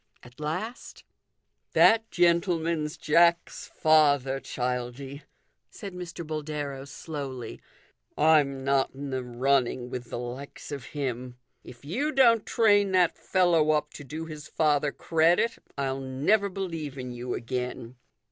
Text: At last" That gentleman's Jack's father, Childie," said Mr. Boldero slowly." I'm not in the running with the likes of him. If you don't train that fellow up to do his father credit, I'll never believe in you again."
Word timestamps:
At 0.23 0.39
last" 0.39 1.03
That 1.75 2.09
gentleman's 2.09 2.97
Jack's 2.97 3.67
father, 3.67 4.39
Childie," 4.39 5.21
said 5.69 5.93
Mr. 5.93 6.25
Boldero 6.25 6.85
slowly." 6.85 7.61
I'm 8.17 8.63
not 8.63 8.95
in 8.95 9.11
the 9.11 9.23
running 9.23 9.91
with 9.91 10.09
the 10.09 10.17
likes 10.17 10.71
of 10.71 10.85
him. 10.85 11.37
If 11.63 11.85
you 11.85 12.11
don't 12.11 12.47
train 12.47 12.93
that 12.93 13.15
fellow 13.15 13.69
up 13.73 13.93
to 13.93 14.03
do 14.03 14.25
his 14.25 14.47
father 14.47 14.91
credit, 14.91 15.59
I'll 15.77 15.99
never 16.01 16.49
believe 16.49 16.97
in 16.97 17.11
you 17.11 17.35
again." 17.35 17.95